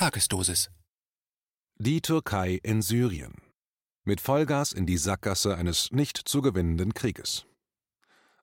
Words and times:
Tagesdosis. 0.00 0.70
Die 1.76 2.00
Türkei 2.00 2.58
in 2.62 2.80
Syrien. 2.80 3.34
Mit 4.02 4.22
Vollgas 4.22 4.72
in 4.72 4.86
die 4.86 4.96
Sackgasse 4.96 5.58
eines 5.58 5.92
nicht 5.92 6.16
zu 6.16 6.40
gewinnenden 6.40 6.94
Krieges. 6.94 7.44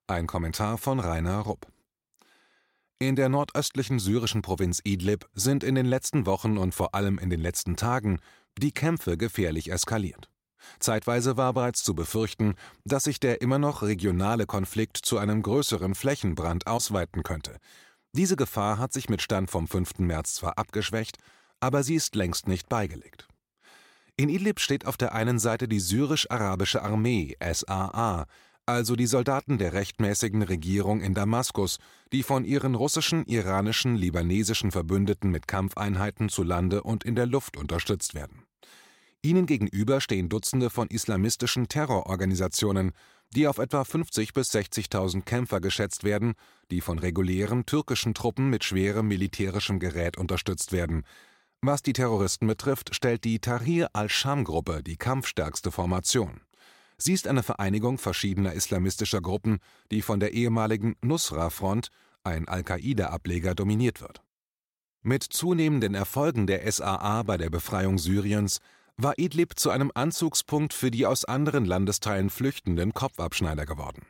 Ein 0.06 0.28
Kommentar 0.28 0.78
von 0.78 1.00
Rainer 1.00 1.40
Rupp. 1.40 1.66
In 3.00 3.16
der 3.16 3.30
nordöstlichen 3.30 3.98
syrischen 3.98 4.44
Provinz 4.44 4.82
Idlib 4.84 5.28
sind 5.34 5.64
in 5.64 5.74
den 5.74 5.88
letzten 5.88 6.28
Wochen 6.28 6.60
und 6.60 6.76
vor 6.76 6.94
allem 6.94 7.18
in 7.18 7.32
den 7.32 7.42
letzten 7.42 7.76
Tagen 7.76 8.20
die 8.60 8.72
Kämpfe 8.72 9.18
gefährlich 9.18 9.72
eskaliert. 9.72 10.30
Zeitweise 10.78 11.38
war 11.38 11.54
bereits 11.54 11.84
zu 11.84 11.96
befürchten, 11.96 12.54
dass 12.86 13.06
sich 13.06 13.20
der 13.20 13.42
immer 13.42 13.58
noch 13.58 13.82
regionale 13.82 14.46
Konflikt 14.46 14.98
zu 14.98 15.18
einem 15.18 15.42
größeren 15.42 15.96
Flächenbrand 15.96 16.68
ausweiten 16.68 17.24
könnte. 17.24 17.58
Diese 18.12 18.36
Gefahr 18.36 18.78
hat 18.78 18.94
sich 18.94 19.10
mit 19.10 19.24
Stand 19.24 19.50
vom 19.50 19.68
5. 19.68 19.98
März 19.98 20.36
zwar 20.36 20.60
abgeschwächt, 20.60 21.18
aber 21.60 21.84
sie 21.84 21.96
ist 21.96 22.16
längst 22.16 22.48
nicht 22.48 22.70
beigelegt. 22.70 23.28
In 24.16 24.30
Idlib 24.30 24.60
steht 24.60 24.86
auf 24.86 24.98
der 24.98 25.14
einen 25.14 25.38
Seite 25.38 25.68
die 25.68 25.80
syrisch-arabische 25.80 26.82
Armee 26.82 27.36
SAA, 27.40 28.26
also 28.66 28.96
die 28.96 29.06
Soldaten 29.06 29.58
der 29.58 29.74
rechtmäßigen 29.74 30.42
Regierung 30.42 31.02
in 31.02 31.14
Damaskus, 31.14 31.78
die 32.12 32.24
von 32.24 32.44
ihren 32.44 32.76
russischen, 32.76 33.26
iranischen, 33.26 33.96
libanesischen 33.96 34.72
Verbündeten 34.72 35.32
mit 35.32 35.48
Kampfeinheiten 35.48 36.30
zu 36.30 36.44
Lande 36.44 36.84
und 36.84 37.06
in 37.06 37.16
der 37.16 37.28
Luft 37.28 37.58
unterstützt 37.58 38.14
werden. 38.14 38.44
Ihnen 39.22 39.46
gegenüber 39.46 40.02
stehen 40.02 40.30
Dutzende 40.30 40.70
von 40.70 40.88
islamistischen 40.88 41.68
Terrororganisationen, 41.68 42.92
die 43.36 43.48
auf 43.48 43.58
etwa 43.58 43.84
50 43.84 44.34
bis 44.34 44.54
60.000 44.54 45.24
Kämpfer 45.24 45.60
geschätzt 45.60 46.04
werden, 46.04 46.34
die 46.72 46.82
von 46.82 47.00
regulären 47.00 47.66
türkischen 47.66 48.14
Truppen 48.14 48.50
mit 48.50 48.64
schwerem 48.64 49.08
militärischem 49.08 49.80
Gerät 49.80 50.18
unterstützt 50.18 50.72
werden, 50.72 51.04
was 51.62 51.82
die 51.82 51.94
Terroristen 51.94 52.48
betrifft, 52.48 52.96
stellt 52.96 53.24
die 53.24 53.40
Tahrir 53.40 53.90
al-Sham-Gruppe 53.94 54.84
die 54.84 54.98
kampfstärkste 54.98 55.72
Formation. 55.72 56.42
Sie 56.98 57.14
ist 57.14 57.28
eine 57.28 57.44
Vereinigung 57.44 57.98
verschiedener 57.98 58.54
islamistischer 58.54 59.22
Gruppen, 59.22 59.60
die 59.92 60.02
von 60.02 60.20
der 60.20 60.34
ehemaligen 60.34 60.96
Nusra-Front, 61.02 61.90
ein 62.24 62.48
Al-Qaida-Ableger, 62.48 63.54
dominiert 63.56 64.02
wird. 64.02 64.22
Mit 65.04 65.24
zunehmenden 65.24 65.94
Erfolgen 65.94 66.48
der 66.48 66.70
SAA 66.72 67.24
bei 67.24 67.38
der 67.38 67.50
Befreiung 67.50 67.98
Syriens 67.98 68.60
war 68.98 69.14
Idlib 69.18 69.60
zu 69.60 69.70
einem 69.70 69.92
Anzugspunkt 69.94 70.74
für 70.74 70.90
die 70.90 71.06
aus 71.06 71.24
anderen 71.24 71.66
Landesteilen 71.66 72.32
flüchtenden 72.32 72.94
Kopfabschneider 72.94 73.66
geworden. 73.66 74.06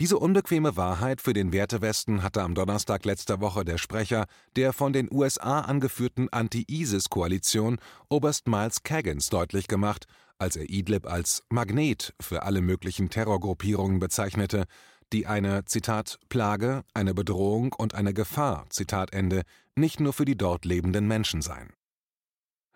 Diese 0.00 0.16
unbequeme 0.16 0.76
Wahrheit 0.76 1.20
für 1.20 1.32
den 1.32 1.52
Wertewesten 1.52 2.22
hatte 2.22 2.42
am 2.42 2.54
Donnerstag 2.54 3.04
letzter 3.04 3.40
Woche 3.40 3.64
der 3.64 3.78
Sprecher 3.78 4.26
der 4.54 4.72
von 4.72 4.92
den 4.92 5.12
USA 5.12 5.62
angeführten 5.62 6.28
Anti-ISIS-Koalition, 6.28 7.78
Oberst 8.08 8.46
Miles 8.46 8.84
Kaggins, 8.84 9.28
deutlich 9.28 9.66
gemacht, 9.66 10.06
als 10.38 10.54
er 10.54 10.70
Idlib 10.70 11.04
als 11.04 11.42
Magnet 11.48 12.14
für 12.20 12.44
alle 12.44 12.60
möglichen 12.60 13.10
Terrorgruppierungen 13.10 13.98
bezeichnete, 13.98 14.66
die 15.12 15.26
eine 15.26 15.64
Zitat 15.64 16.20
Plage, 16.28 16.84
eine 16.94 17.12
Bedrohung 17.12 17.72
und 17.72 17.96
eine 17.96 18.14
Gefahr 18.14 18.66
Zitat 18.70 19.12
Ende 19.12 19.42
nicht 19.74 19.98
nur 19.98 20.12
für 20.12 20.24
die 20.24 20.36
dort 20.36 20.64
lebenden 20.64 21.08
Menschen 21.08 21.42
seien. 21.42 21.72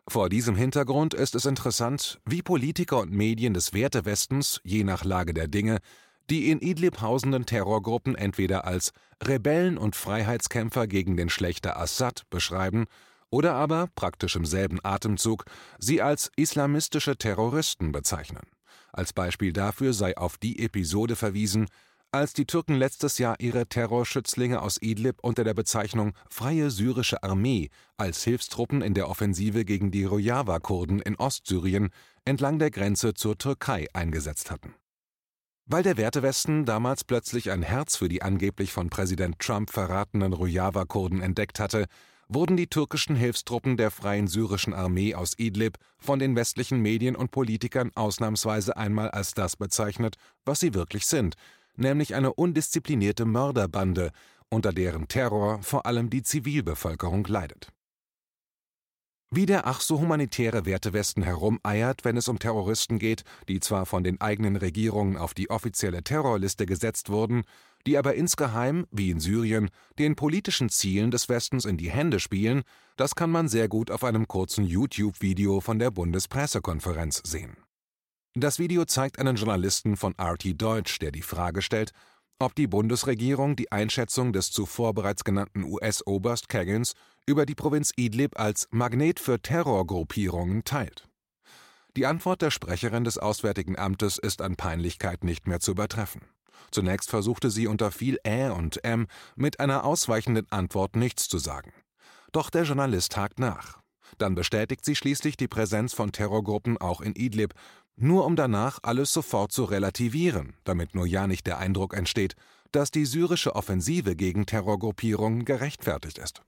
Vor 0.08 0.28
diesem 0.28 0.56
Hintergrund 0.56 1.14
ist 1.14 1.36
es 1.36 1.44
interessant, 1.44 2.20
wie 2.24 2.42
Politiker 2.42 2.98
und 2.98 3.12
Medien 3.12 3.54
des 3.54 3.72
Wertewestens, 3.72 4.60
je 4.64 4.82
nach 4.82 5.04
Lage 5.04 5.32
der 5.32 5.46
Dinge, 5.46 5.78
die 6.32 6.50
in 6.50 6.60
Idlib 6.60 7.02
hausenden 7.02 7.44
Terrorgruppen 7.44 8.14
entweder 8.14 8.64
als 8.64 8.92
Rebellen 9.22 9.76
und 9.76 9.94
Freiheitskämpfer 9.94 10.86
gegen 10.86 11.14
den 11.14 11.28
Schlechter 11.28 11.78
Assad 11.78 12.22
beschreiben 12.30 12.86
oder 13.28 13.52
aber, 13.52 13.88
praktisch 13.94 14.34
im 14.34 14.46
selben 14.46 14.78
Atemzug, 14.82 15.44
sie 15.78 16.00
als 16.00 16.30
islamistische 16.36 17.18
Terroristen 17.18 17.92
bezeichnen. 17.92 18.46
Als 18.94 19.12
Beispiel 19.12 19.52
dafür 19.52 19.92
sei 19.92 20.16
auf 20.16 20.38
die 20.38 20.64
Episode 20.64 21.16
verwiesen, 21.16 21.66
als 22.12 22.32
die 22.32 22.46
Türken 22.46 22.76
letztes 22.76 23.18
Jahr 23.18 23.36
ihre 23.38 23.66
Terrorschützlinge 23.66 24.62
aus 24.62 24.80
Idlib 24.80 25.18
unter 25.20 25.44
der 25.44 25.54
Bezeichnung 25.54 26.14
Freie 26.30 26.70
Syrische 26.70 27.22
Armee 27.22 27.68
als 27.98 28.24
Hilfstruppen 28.24 28.80
in 28.80 28.94
der 28.94 29.10
Offensive 29.10 29.66
gegen 29.66 29.90
die 29.90 30.04
Rojava-Kurden 30.04 31.02
in 31.02 31.16
Ostsyrien 31.16 31.90
entlang 32.24 32.58
der 32.58 32.70
Grenze 32.70 33.12
zur 33.12 33.36
Türkei 33.36 33.86
eingesetzt 33.92 34.50
hatten. 34.50 34.74
Weil 35.66 35.82
der 35.82 35.96
Wertewesten 35.96 36.64
damals 36.64 37.04
plötzlich 37.04 37.50
ein 37.50 37.62
Herz 37.62 37.96
für 37.96 38.08
die 38.08 38.22
angeblich 38.22 38.72
von 38.72 38.90
Präsident 38.90 39.38
Trump 39.38 39.70
verratenen 39.70 40.32
Rojava-Kurden 40.32 41.20
entdeckt 41.20 41.60
hatte, 41.60 41.86
wurden 42.28 42.56
die 42.56 42.66
türkischen 42.66 43.14
Hilfstruppen 43.14 43.76
der 43.76 43.90
Freien 43.90 44.26
Syrischen 44.26 44.74
Armee 44.74 45.14
aus 45.14 45.38
Idlib 45.38 45.78
von 45.98 46.18
den 46.18 46.34
westlichen 46.34 46.80
Medien 46.80 47.14
und 47.14 47.30
Politikern 47.30 47.90
ausnahmsweise 47.94 48.76
einmal 48.76 49.10
als 49.10 49.34
das 49.34 49.56
bezeichnet, 49.56 50.16
was 50.44 50.60
sie 50.60 50.74
wirklich 50.74 51.06
sind, 51.06 51.36
nämlich 51.76 52.14
eine 52.14 52.32
undisziplinierte 52.32 53.24
Mörderbande, 53.24 54.10
unter 54.48 54.72
deren 54.72 55.08
Terror 55.08 55.62
vor 55.62 55.86
allem 55.86 56.10
die 56.10 56.22
Zivilbevölkerung 56.22 57.24
leidet. 57.24 57.68
Wie 59.34 59.46
der 59.46 59.66
ach 59.66 59.80
so 59.80 59.98
humanitäre 59.98 60.66
Wertewesten 60.66 61.22
herumeiert, 61.22 62.04
wenn 62.04 62.18
es 62.18 62.28
um 62.28 62.38
Terroristen 62.38 62.98
geht, 62.98 63.24
die 63.48 63.60
zwar 63.60 63.86
von 63.86 64.04
den 64.04 64.20
eigenen 64.20 64.56
Regierungen 64.56 65.16
auf 65.16 65.32
die 65.32 65.48
offizielle 65.48 66.02
Terrorliste 66.02 66.66
gesetzt 66.66 67.08
wurden, 67.08 67.44
die 67.86 67.96
aber 67.96 68.14
insgeheim, 68.14 68.86
wie 68.90 69.08
in 69.08 69.20
Syrien, 69.20 69.70
den 69.98 70.16
politischen 70.16 70.68
Zielen 70.68 71.10
des 71.10 71.30
Westens 71.30 71.64
in 71.64 71.78
die 71.78 71.90
Hände 71.90 72.20
spielen, 72.20 72.62
das 72.98 73.14
kann 73.14 73.30
man 73.30 73.48
sehr 73.48 73.68
gut 73.68 73.90
auf 73.90 74.04
einem 74.04 74.28
kurzen 74.28 74.66
YouTube-Video 74.66 75.62
von 75.62 75.78
der 75.78 75.90
Bundespressekonferenz 75.90 77.22
sehen. 77.24 77.56
Das 78.34 78.58
Video 78.58 78.84
zeigt 78.84 79.18
einen 79.18 79.36
Journalisten 79.36 79.96
von 79.96 80.14
RT 80.20 80.60
Deutsch, 80.60 80.98
der 80.98 81.10
die 81.10 81.22
Frage 81.22 81.62
stellt, 81.62 81.92
ob 82.38 82.54
die 82.54 82.66
Bundesregierung 82.66 83.56
die 83.56 83.72
Einschätzung 83.72 84.34
des 84.34 84.50
zuvor 84.50 84.92
bereits 84.92 85.24
genannten 85.24 85.64
US-Oberst 85.64 86.50
Kaggins 86.50 86.92
über 87.26 87.46
die 87.46 87.54
Provinz 87.54 87.92
Idlib 87.96 88.38
als 88.38 88.68
Magnet 88.70 89.20
für 89.20 89.40
Terrorgruppierungen 89.40 90.64
teilt. 90.64 91.08
Die 91.96 92.06
Antwort 92.06 92.42
der 92.42 92.50
Sprecherin 92.50 93.04
des 93.04 93.18
Auswärtigen 93.18 93.78
Amtes 93.78 94.18
ist 94.18 94.40
an 94.42 94.56
Peinlichkeit 94.56 95.24
nicht 95.24 95.46
mehr 95.46 95.60
zu 95.60 95.72
übertreffen. 95.72 96.22
Zunächst 96.70 97.10
versuchte 97.10 97.50
sie 97.50 97.66
unter 97.66 97.90
viel 97.90 98.18
Ä 98.24 98.48
und 98.50 98.82
M 98.84 99.06
mit 99.36 99.60
einer 99.60 99.84
ausweichenden 99.84 100.50
Antwort 100.50 100.96
nichts 100.96 101.28
zu 101.28 101.38
sagen. 101.38 101.72
Doch 102.32 102.48
der 102.48 102.64
Journalist 102.64 103.16
hakt 103.16 103.38
nach. 103.38 103.80
Dann 104.18 104.34
bestätigt 104.34 104.84
sie 104.84 104.96
schließlich 104.96 105.36
die 105.36 105.48
Präsenz 105.48 105.92
von 105.92 106.12
Terrorgruppen 106.12 106.78
auch 106.78 107.00
in 107.00 107.14
Idlib, 107.14 107.54
nur 107.96 108.24
um 108.24 108.36
danach 108.36 108.78
alles 108.82 109.12
sofort 109.12 109.52
zu 109.52 109.64
relativieren, 109.64 110.56
damit 110.64 110.94
nur 110.94 111.06
ja 111.06 111.26
nicht 111.26 111.46
der 111.46 111.58
Eindruck 111.58 111.94
entsteht, 111.94 112.36
dass 112.72 112.90
die 112.90 113.04
syrische 113.04 113.54
Offensive 113.54 114.16
gegen 114.16 114.46
Terrorgruppierungen 114.46 115.44
gerechtfertigt 115.44 116.18
ist. 116.18 116.42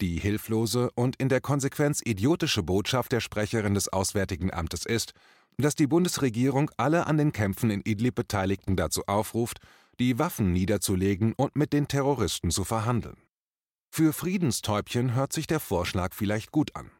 Die 0.00 0.18
hilflose 0.18 0.90
und 0.94 1.16
in 1.16 1.28
der 1.28 1.40
Konsequenz 1.40 2.00
idiotische 2.04 2.62
Botschaft 2.62 3.10
der 3.10 3.20
Sprecherin 3.20 3.74
des 3.74 3.88
Auswärtigen 3.88 4.52
Amtes 4.52 4.86
ist, 4.86 5.12
dass 5.56 5.74
die 5.74 5.88
Bundesregierung 5.88 6.70
alle 6.76 7.08
an 7.08 7.16
den 7.16 7.32
Kämpfen 7.32 7.70
in 7.70 7.82
Idlib 7.84 8.14
Beteiligten 8.14 8.76
dazu 8.76 9.02
aufruft, 9.06 9.58
die 9.98 10.18
Waffen 10.20 10.52
niederzulegen 10.52 11.32
und 11.36 11.56
mit 11.56 11.72
den 11.72 11.88
Terroristen 11.88 12.52
zu 12.52 12.62
verhandeln. 12.62 13.16
Für 13.90 14.12
Friedenstäubchen 14.12 15.14
hört 15.14 15.32
sich 15.32 15.48
der 15.48 15.58
Vorschlag 15.58 16.14
vielleicht 16.14 16.52
gut 16.52 16.76
an. 16.76 16.92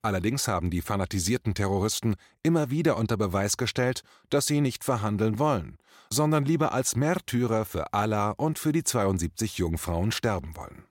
Allerdings 0.00 0.48
haben 0.48 0.70
die 0.70 0.80
fanatisierten 0.80 1.52
Terroristen 1.52 2.14
immer 2.42 2.70
wieder 2.70 2.96
unter 2.96 3.18
Beweis 3.18 3.58
gestellt, 3.58 4.02
dass 4.30 4.46
sie 4.46 4.62
nicht 4.62 4.84
verhandeln 4.84 5.38
wollen, 5.38 5.76
sondern 6.08 6.46
lieber 6.46 6.72
als 6.72 6.96
Märtyrer 6.96 7.66
für 7.66 7.92
Allah 7.92 8.30
und 8.30 8.58
für 8.58 8.72
die 8.72 8.84
72 8.84 9.58
Jungfrauen 9.58 10.12
sterben 10.12 10.56
wollen. 10.56 10.87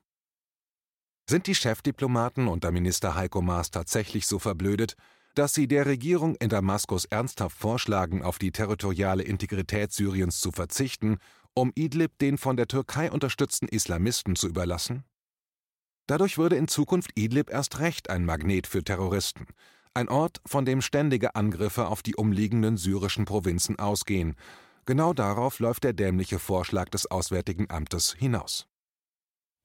Sind 1.29 1.47
die 1.47 1.55
Chefdiplomaten 1.55 2.47
unter 2.47 2.71
Minister 2.71 3.15
Heiko 3.15 3.41
Maas 3.41 3.69
tatsächlich 3.69 4.27
so 4.27 4.39
verblödet, 4.39 4.95
dass 5.35 5.53
sie 5.53 5.67
der 5.67 5.85
Regierung 5.85 6.35
in 6.35 6.47
Damaskus 6.47 7.03
ernsthaft 7.03 7.57
vorschlagen, 7.57 8.23
auf 8.23 8.39
die 8.39 8.51
territoriale 8.51 9.23
Integrität 9.23 9.91
Syriens 9.91 10.39
zu 10.39 10.53
verzichten, 10.53 11.17
um 11.53 11.73
Idlib 11.75 12.17
den 12.19 12.37
von 12.37 12.55
der 12.55 12.67
Türkei 12.67 13.11
unterstützten 13.11 13.67
Islamisten 13.67 14.37
zu 14.37 14.47
überlassen? 14.47 15.03
Dadurch 16.07 16.37
würde 16.37 16.55
in 16.55 16.69
Zukunft 16.69 17.11
Idlib 17.15 17.49
erst 17.49 17.79
recht 17.79 18.09
ein 18.09 18.23
Magnet 18.23 18.65
für 18.65 18.81
Terroristen, 18.81 19.47
ein 19.93 20.07
Ort, 20.07 20.39
von 20.45 20.63
dem 20.63 20.81
ständige 20.81 21.35
Angriffe 21.35 21.87
auf 21.87 22.03
die 22.03 22.15
umliegenden 22.15 22.77
syrischen 22.77 23.25
Provinzen 23.25 23.77
ausgehen. 23.79 24.35
Genau 24.85 25.11
darauf 25.11 25.59
läuft 25.59 25.83
der 25.83 25.93
dämliche 25.93 26.39
Vorschlag 26.39 26.87
des 26.89 27.11
Auswärtigen 27.11 27.69
Amtes 27.69 28.13
hinaus. 28.13 28.67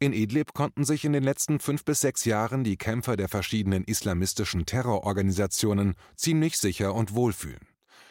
In 0.02 0.12
Idlib 0.12 0.52
konnten 0.52 0.84
sich 0.84 1.04
in 1.04 1.12
den 1.12 1.22
letzten 1.22 1.60
fünf 1.60 1.84
bis 1.84 2.00
sechs 2.00 2.24
Jahren 2.24 2.64
die 2.64 2.76
Kämpfer 2.76 3.16
der 3.16 3.28
verschiedenen 3.28 3.84
islamistischen 3.84 4.66
Terrororganisationen 4.66 5.94
ziemlich 6.16 6.58
sicher 6.58 6.92
und 6.92 7.14
wohlfühlen. 7.14 7.68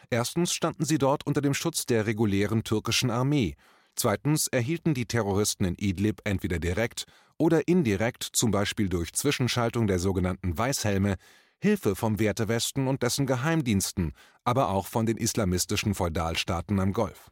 Erstens 0.10 0.54
standen 0.54 0.86
sie 0.86 1.00
dort 1.00 1.28
unter 1.28 1.42
dem 1.42 1.54
Schutz 1.54 1.86
der 1.86 2.06
regulären 2.06 2.64
türkischen 2.64 3.12
Armee, 3.12 3.58
zweitens 3.98 4.48
erhielten 4.48 4.94
die 4.94 5.06
Terroristen 5.06 5.66
in 5.66 5.76
Idlib 5.76 6.22
entweder 6.24 6.60
direkt 6.60 7.04
oder 7.38 7.68
indirekt, 7.68 8.24
zum 8.24 8.52
Beispiel 8.52 8.88
durch 8.88 9.12
Zwischenschaltung 9.12 9.86
der 9.86 10.00
sogenannten 10.00 10.58
Weißhelme, 10.58 11.18
Hilfe 11.60 11.98
vom 11.98 12.20
Wertewesten 12.20 12.88
und 12.88 13.04
dessen 13.04 13.26
Geheimdiensten, 13.26 14.14
aber 14.46 14.70
auch 14.70 14.88
von 14.88 15.06
den 15.06 15.18
islamistischen 15.18 15.94
Feudalstaaten 15.94 16.80
am 16.80 16.94
Golf. 16.94 17.30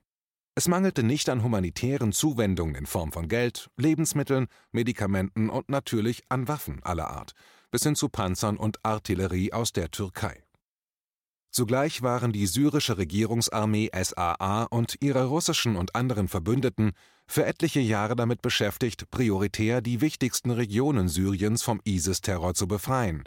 Es 0.59 0.67
mangelte 0.67 1.03
nicht 1.03 1.29
an 1.29 1.41
humanitären 1.41 2.11
Zuwendungen 2.11 2.75
in 2.75 2.85
Form 2.85 3.13
von 3.13 3.29
Geld, 3.29 3.69
Lebensmitteln, 3.77 4.47
Medikamenten 4.73 5.49
und 5.49 5.69
natürlich 5.69 6.23
an 6.27 6.49
Waffen 6.49 6.83
aller 6.83 7.09
Art, 7.09 7.31
bis 7.71 7.83
hin 7.83 7.95
zu 7.95 8.09
Panzern 8.09 8.57
und 8.57 8.77
Artillerie 8.83 9.53
aus 9.53 9.71
der 9.71 9.89
Türkei. 9.89 10.43
Zugleich 11.49 12.01
waren 12.01 12.33
die 12.33 12.45
syrische 12.45 12.97
Regierungsarmee 12.97 13.89
SAA 13.93 14.63
und 14.63 14.97
ihre 14.99 15.27
russischen 15.27 15.77
und 15.77 15.95
anderen 15.95 16.27
Verbündeten 16.27 16.91
für 17.25 17.45
etliche 17.45 17.79
Jahre 17.79 18.17
damit 18.17 18.41
beschäftigt, 18.41 19.09
prioritär 19.11 19.79
die 19.79 20.01
wichtigsten 20.01 20.51
Regionen 20.51 21.07
Syriens 21.07 21.63
vom 21.63 21.79
ISIS-Terror 21.85 22.53
zu 22.53 22.67
befreien. 22.67 23.23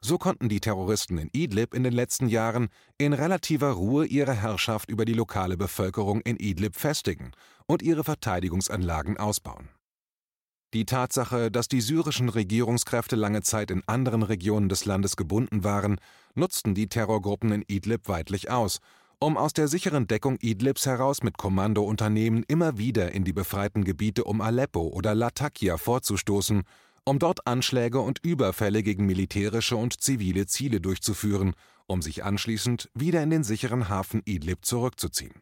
So 0.00 0.18
konnten 0.18 0.48
die 0.48 0.60
Terroristen 0.60 1.18
in 1.18 1.30
Idlib 1.32 1.74
in 1.74 1.82
den 1.82 1.92
letzten 1.92 2.28
Jahren 2.28 2.68
in 2.98 3.12
relativer 3.12 3.70
Ruhe 3.72 4.06
ihre 4.06 4.34
Herrschaft 4.34 4.90
über 4.90 5.04
die 5.04 5.14
lokale 5.14 5.56
Bevölkerung 5.56 6.20
in 6.20 6.36
Idlib 6.36 6.76
festigen 6.76 7.32
und 7.66 7.82
ihre 7.82 8.04
Verteidigungsanlagen 8.04 9.16
ausbauen. 9.16 9.68
Die 10.74 10.84
Tatsache, 10.84 11.50
dass 11.50 11.68
die 11.68 11.80
syrischen 11.80 12.28
Regierungskräfte 12.28 13.16
lange 13.16 13.42
Zeit 13.42 13.70
in 13.70 13.82
anderen 13.86 14.22
Regionen 14.22 14.68
des 14.68 14.84
Landes 14.84 15.16
gebunden 15.16 15.64
waren, 15.64 15.98
nutzten 16.34 16.74
die 16.74 16.88
Terrorgruppen 16.88 17.52
in 17.52 17.64
Idlib 17.66 18.08
weitlich 18.08 18.50
aus, 18.50 18.80
um 19.18 19.38
aus 19.38 19.54
der 19.54 19.68
sicheren 19.68 20.06
Deckung 20.06 20.36
Idlibs 20.40 20.84
heraus 20.84 21.22
mit 21.22 21.38
Kommandounternehmen 21.38 22.44
immer 22.48 22.76
wieder 22.76 23.12
in 23.12 23.24
die 23.24 23.32
befreiten 23.32 23.84
Gebiete 23.84 24.24
um 24.24 24.42
Aleppo 24.42 24.88
oder 24.88 25.14
Latakia 25.14 25.78
vorzustoßen, 25.78 26.64
um 27.06 27.18
dort 27.18 27.46
Anschläge 27.46 28.00
und 28.00 28.18
Überfälle 28.24 28.82
gegen 28.82 29.06
militärische 29.06 29.76
und 29.76 30.00
zivile 30.00 30.46
Ziele 30.46 30.80
durchzuführen, 30.80 31.54
um 31.86 32.02
sich 32.02 32.24
anschließend 32.24 32.90
wieder 32.94 33.22
in 33.22 33.30
den 33.30 33.44
sicheren 33.44 33.88
Hafen 33.88 34.22
Idlib 34.24 34.64
zurückzuziehen. 34.64 35.40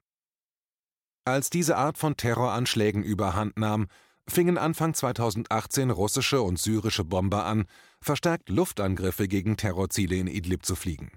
Als 1.25 1.49
diese 1.49 1.77
Art 1.77 1.97
von 1.97 2.17
Terroranschlägen 2.17 3.03
überhand 3.03 3.59
nahm, 3.59 3.87
fingen 4.29 4.59
Anfang 4.59 4.93
2018 4.93 5.91
russische 5.91 6.43
und 6.43 6.59
syrische 6.59 7.05
Bomber 7.05 7.47
an, 7.47 7.65
verstärkt 8.03 8.51
Luftangriffe 8.51 9.27
gegen 9.27 9.57
Terrorziele 9.57 10.17
in 10.17 10.27
Idlib 10.27 10.67
zu 10.67 10.77
fliegen. 10.77 11.11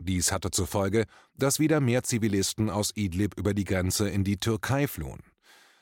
Dies 0.00 0.30
hatte 0.30 0.52
zur 0.52 0.68
Folge, 0.68 1.04
dass 1.34 1.58
wieder 1.58 1.80
mehr 1.80 2.04
Zivilisten 2.04 2.70
aus 2.70 2.92
Idlib 2.94 3.36
über 3.36 3.54
die 3.54 3.64
Grenze 3.64 4.08
in 4.08 4.22
die 4.22 4.38
Türkei 4.38 4.86
flohen. 4.86 5.20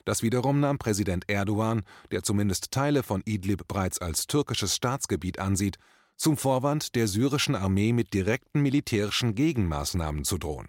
Das 0.05 0.23
wiederum 0.23 0.59
nahm 0.59 0.77
Präsident 0.77 1.29
Erdogan, 1.29 1.83
der 2.11 2.23
zumindest 2.23 2.71
Teile 2.71 3.03
von 3.03 3.21
Idlib 3.25 3.67
bereits 3.67 3.99
als 3.99 4.27
türkisches 4.27 4.75
Staatsgebiet 4.75 5.39
ansieht, 5.39 5.77
zum 6.15 6.35
Vorwand, 6.35 6.95
der 6.95 7.07
syrischen 7.07 7.55
Armee 7.55 7.93
mit 7.93 8.13
direkten 8.13 8.61
militärischen 8.61 9.35
Gegenmaßnahmen 9.35 10.25
zu 10.25 10.37
drohen. 10.37 10.67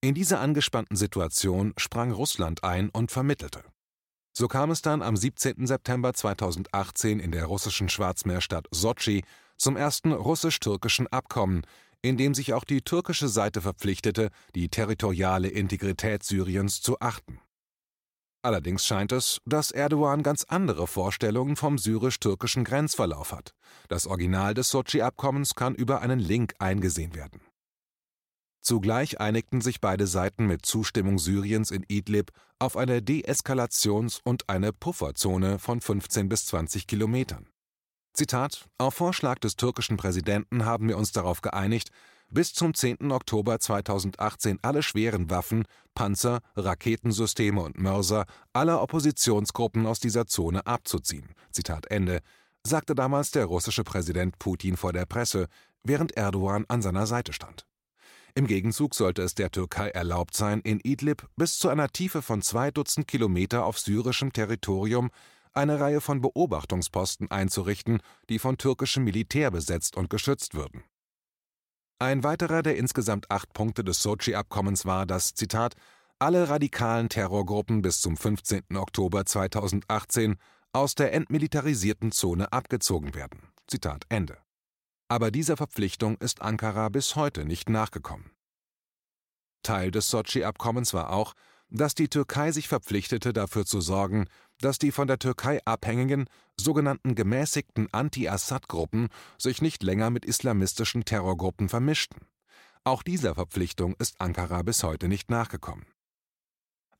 In 0.00 0.14
dieser 0.14 0.40
angespannten 0.40 0.96
Situation 0.96 1.74
sprang 1.76 2.10
Russland 2.10 2.64
ein 2.64 2.88
und 2.88 3.12
vermittelte. 3.12 3.62
So 4.32 4.48
kam 4.48 4.70
es 4.70 4.80
dann 4.80 5.02
am 5.02 5.16
17. 5.16 5.66
September 5.66 6.14
2018 6.14 7.20
in 7.20 7.32
der 7.32 7.44
russischen 7.44 7.88
Schwarzmeerstadt 7.90 8.66
Sotschi 8.70 9.22
zum 9.58 9.76
ersten 9.76 10.12
russisch-türkischen 10.12 11.06
Abkommen, 11.06 11.62
in 12.00 12.16
dem 12.16 12.34
sich 12.34 12.54
auch 12.54 12.64
die 12.64 12.82
türkische 12.82 13.28
Seite 13.28 13.60
verpflichtete, 13.60 14.30
die 14.54 14.70
territoriale 14.70 15.48
Integrität 15.48 16.22
Syriens 16.24 16.80
zu 16.80 16.98
achten. 16.98 17.38
Allerdings 18.44 18.84
scheint 18.84 19.12
es, 19.12 19.38
dass 19.44 19.70
Erdogan 19.70 20.24
ganz 20.24 20.44
andere 20.44 20.88
Vorstellungen 20.88 21.54
vom 21.54 21.78
syrisch-türkischen 21.78 22.64
Grenzverlauf 22.64 23.32
hat. 23.32 23.54
Das 23.88 24.08
Original 24.08 24.52
des 24.52 24.68
Sotschi-Abkommens 24.70 25.54
kann 25.54 25.76
über 25.76 26.00
einen 26.00 26.18
Link 26.18 26.54
eingesehen 26.58 27.14
werden. 27.14 27.40
Zugleich 28.60 29.20
einigten 29.20 29.60
sich 29.60 29.80
beide 29.80 30.06
Seiten 30.06 30.46
mit 30.46 30.66
Zustimmung 30.66 31.18
Syriens 31.18 31.70
in 31.70 31.84
Idlib 31.88 32.30
auf 32.58 32.76
eine 32.76 33.00
Deeskalations- 33.00 34.20
und 34.24 34.48
eine 34.48 34.72
Pufferzone 34.72 35.58
von 35.58 35.80
15 35.80 36.28
bis 36.28 36.46
20 36.46 36.86
Kilometern. 36.86 37.48
Zitat: 38.12 38.68
Auf 38.78 38.94
Vorschlag 38.94 39.38
des 39.38 39.56
türkischen 39.56 39.96
Präsidenten 39.96 40.64
haben 40.64 40.88
wir 40.88 40.96
uns 40.96 41.12
darauf 41.12 41.42
geeinigt, 41.42 41.90
bis 42.32 42.54
zum 42.54 42.74
10. 42.74 43.12
Oktober 43.12 43.58
2018 43.58 44.58
alle 44.62 44.82
schweren 44.82 45.30
Waffen, 45.30 45.64
Panzer, 45.94 46.40
Raketensysteme 46.56 47.60
und 47.60 47.78
Mörser 47.78 48.26
aller 48.52 48.82
Oppositionsgruppen 48.82 49.86
aus 49.86 50.00
dieser 50.00 50.26
Zone 50.26 50.66
abzuziehen. 50.66 51.34
Zitat 51.50 51.90
Ende, 51.90 52.20
sagte 52.64 52.94
damals 52.94 53.30
der 53.30 53.46
russische 53.46 53.84
Präsident 53.84 54.38
Putin 54.38 54.76
vor 54.76 54.92
der 54.92 55.06
Presse, 55.06 55.48
während 55.82 56.16
Erdogan 56.16 56.64
an 56.68 56.82
seiner 56.82 57.06
Seite 57.06 57.32
stand. 57.32 57.66
Im 58.34 58.46
Gegenzug 58.46 58.94
sollte 58.94 59.22
es 59.22 59.34
der 59.34 59.50
Türkei 59.50 59.88
erlaubt 59.90 60.34
sein, 60.34 60.60
in 60.60 60.80
Idlib 60.80 61.28
bis 61.36 61.58
zu 61.58 61.68
einer 61.68 61.88
Tiefe 61.88 62.22
von 62.22 62.40
zwei 62.40 62.70
Dutzend 62.70 63.06
Kilometer 63.06 63.66
auf 63.66 63.78
syrischem 63.78 64.32
Territorium 64.32 65.10
eine 65.52 65.80
Reihe 65.80 66.00
von 66.00 66.22
Beobachtungsposten 66.22 67.30
einzurichten, 67.30 68.00
die 68.30 68.38
von 68.38 68.56
türkischem 68.56 69.04
Militär 69.04 69.50
besetzt 69.50 69.98
und 69.98 70.08
geschützt 70.08 70.54
würden. 70.54 70.82
Ein 72.02 72.24
weiterer 72.24 72.64
der 72.64 72.78
insgesamt 72.78 73.30
acht 73.30 73.52
Punkte 73.52 73.84
des 73.84 74.02
Sochi-Abkommens 74.02 74.84
war, 74.86 75.06
dass, 75.06 75.34
Zitat, 75.34 75.76
alle 76.18 76.48
radikalen 76.48 77.08
Terrorgruppen 77.08 77.80
bis 77.80 78.00
zum 78.00 78.16
15. 78.16 78.76
Oktober 78.76 79.24
2018 79.24 80.34
aus 80.72 80.96
der 80.96 81.12
entmilitarisierten 81.12 82.10
Zone 82.10 82.52
abgezogen 82.52 83.14
werden. 83.14 83.52
Zitat 83.68 84.02
Ende. 84.08 84.36
Aber 85.06 85.30
dieser 85.30 85.56
Verpflichtung 85.56 86.16
ist 86.16 86.42
Ankara 86.42 86.88
bis 86.88 87.14
heute 87.14 87.44
nicht 87.44 87.68
nachgekommen. 87.68 88.32
Teil 89.62 89.92
des 89.92 90.10
Sochi-Abkommens 90.10 90.94
war 90.94 91.10
auch, 91.10 91.34
dass 91.70 91.94
die 91.94 92.08
Türkei 92.08 92.50
sich 92.50 92.66
verpflichtete, 92.66 93.32
dafür 93.32 93.64
zu 93.64 93.80
sorgen, 93.80 94.26
dass 94.62 94.78
die 94.78 94.92
von 94.92 95.06
der 95.06 95.18
Türkei 95.18 95.60
abhängigen, 95.64 96.26
sogenannten 96.56 97.14
gemäßigten 97.14 97.88
Anti-Assad-Gruppen 97.92 99.08
sich 99.38 99.60
nicht 99.60 99.82
länger 99.82 100.10
mit 100.10 100.24
islamistischen 100.24 101.04
Terrorgruppen 101.04 101.68
vermischten. 101.68 102.26
Auch 102.84 103.02
dieser 103.02 103.34
Verpflichtung 103.34 103.94
ist 103.98 104.20
Ankara 104.20 104.62
bis 104.62 104.82
heute 104.82 105.08
nicht 105.08 105.30
nachgekommen. 105.30 105.86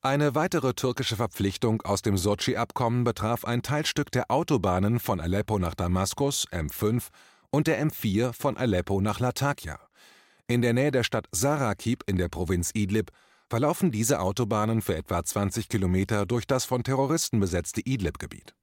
Eine 0.01 0.35
weitere 0.35 0.75
türkische 0.75 1.17
Verpflichtung 1.17 1.83
aus 1.83 2.03
dem 2.03 2.17
Sochi-Abkommen 2.17 3.05
betraf 3.05 3.45
ein 3.45 3.63
Teilstück 3.63 4.11
der 4.11 4.31
Autobahnen 4.33 4.99
von 4.99 5.21
Aleppo 5.21 5.59
nach 5.61 5.77
Damaskus 5.77 6.49
M5 6.51 7.05
und 7.51 7.69
der 7.69 7.85
M4 7.85 8.33
von 8.33 8.57
Aleppo 8.57 9.01
nach 9.01 9.21
Latakia. 9.21 9.79
In 10.49 10.61
der 10.61 10.73
Nähe 10.73 10.91
der 10.91 11.05
Stadt 11.05 11.29
Sarakib 11.31 12.03
in 12.07 12.17
der 12.17 12.29
Provinz 12.29 12.73
Idlib 12.75 13.13
verlaufen 13.53 13.91
diese 13.91 14.21
Autobahnen 14.21 14.81
für 14.81 14.97
etwa 14.97 15.23
20 15.23 15.69
Kilometer 15.69 16.25
durch 16.25 16.47
das 16.47 16.65
von 16.65 16.85
Terroristen 16.85 17.39
besetzte 17.39 17.83
Idlib-Gebiet. 17.83 18.55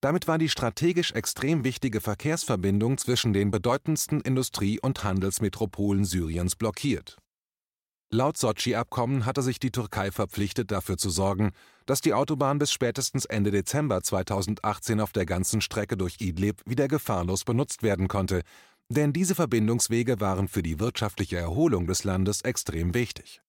Damit 0.00 0.26
war 0.26 0.36
die 0.36 0.48
strategisch 0.48 1.12
extrem 1.12 1.62
wichtige 1.62 2.00
Verkehrsverbindung 2.00 2.98
zwischen 2.98 3.32
den 3.32 3.52
bedeutendsten 3.52 4.20
Industrie- 4.20 4.80
und 4.80 5.04
Handelsmetropolen 5.04 6.04
Syriens 6.04 6.56
blockiert. 6.56 7.18
Laut 8.10 8.36
Sochi-Abkommen 8.36 9.26
hatte 9.26 9.42
sich 9.42 9.60
die 9.60 9.70
Türkei 9.70 10.10
verpflichtet, 10.10 10.72
dafür 10.72 10.96
zu 10.96 11.10
sorgen, 11.10 11.52
dass 11.86 12.00
die 12.00 12.12
Autobahn 12.12 12.58
bis 12.58 12.72
spätestens 12.72 13.26
Ende 13.26 13.52
Dezember 13.52 14.02
2018 14.02 15.00
auf 15.00 15.12
der 15.12 15.24
ganzen 15.24 15.60
Strecke 15.60 15.96
durch 15.96 16.16
Idlib 16.20 16.62
wieder 16.66 16.88
gefahrlos 16.88 17.44
benutzt 17.44 17.84
werden 17.84 18.08
konnte, 18.08 18.42
denn 18.88 19.12
diese 19.12 19.36
Verbindungswege 19.36 20.18
waren 20.18 20.48
für 20.48 20.64
die 20.64 20.80
wirtschaftliche 20.80 21.36
Erholung 21.36 21.86
des 21.86 22.02
Landes 22.02 22.40
extrem 22.40 22.92
wichtig. 22.92 23.40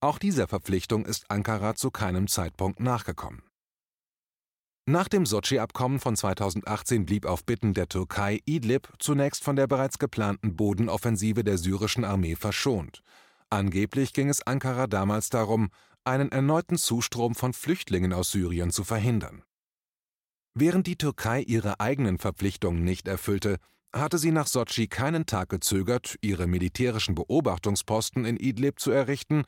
Auch 0.00 0.18
dieser 0.18 0.46
Verpflichtung 0.46 1.06
ist 1.06 1.30
Ankara 1.30 1.74
zu 1.74 1.90
keinem 1.90 2.28
Zeitpunkt 2.28 2.80
nachgekommen. 2.80 3.42
Nach 4.88 5.08
dem 5.08 5.26
Sochi-Abkommen 5.26 5.98
von 5.98 6.14
2018 6.14 7.06
blieb 7.06 7.26
auf 7.26 7.44
Bitten 7.44 7.74
der 7.74 7.88
Türkei 7.88 8.40
Idlib 8.44 8.92
zunächst 8.98 9.42
von 9.42 9.56
der 9.56 9.66
bereits 9.66 9.98
geplanten 9.98 10.54
Bodenoffensive 10.54 11.42
der 11.42 11.58
syrischen 11.58 12.04
Armee 12.04 12.36
verschont. 12.36 13.02
Angeblich 13.50 14.12
ging 14.12 14.28
es 14.28 14.46
Ankara 14.46 14.86
damals 14.86 15.28
darum, 15.28 15.70
einen 16.04 16.30
erneuten 16.30 16.76
Zustrom 16.76 17.34
von 17.34 17.52
Flüchtlingen 17.52 18.12
aus 18.12 18.30
Syrien 18.30 18.70
zu 18.70 18.84
verhindern. 18.84 19.42
Während 20.54 20.86
die 20.86 20.96
Türkei 20.96 21.40
ihre 21.40 21.80
eigenen 21.80 22.18
Verpflichtungen 22.18 22.84
nicht 22.84 23.08
erfüllte, 23.08 23.58
hatte 23.92 24.18
sie 24.18 24.30
nach 24.30 24.46
Sochi 24.46 24.86
keinen 24.88 25.26
Tag 25.26 25.48
gezögert, 25.48 26.16
ihre 26.20 26.46
militärischen 26.46 27.14
Beobachtungsposten 27.14 28.24
in 28.24 28.36
Idlib 28.36 28.78
zu 28.78 28.90
errichten 28.90 29.44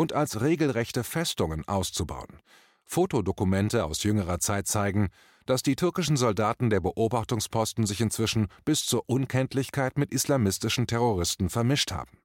und 0.00 0.14
als 0.14 0.40
regelrechte 0.40 1.04
Festungen 1.04 1.68
auszubauen. 1.68 2.40
Fotodokumente 2.86 3.84
aus 3.84 4.02
jüngerer 4.02 4.40
Zeit 4.40 4.66
zeigen, 4.66 5.10
dass 5.44 5.62
die 5.62 5.76
türkischen 5.76 6.16
Soldaten 6.16 6.70
der 6.70 6.80
Beobachtungsposten 6.80 7.84
sich 7.84 8.00
inzwischen 8.00 8.46
bis 8.64 8.86
zur 8.86 9.10
Unkenntlichkeit 9.10 9.98
mit 9.98 10.10
islamistischen 10.10 10.86
Terroristen 10.86 11.50
vermischt 11.50 11.92
haben. 11.92 12.18